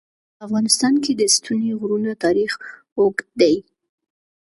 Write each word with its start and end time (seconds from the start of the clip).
په 0.37 0.41
افغانستان 0.47 0.93
کې 1.03 1.11
د 1.15 1.21
ستوني 1.35 1.71
غرونه 1.79 2.11
تاریخ 2.23 2.51
اوږد 2.97 3.27
دی. 3.39 3.55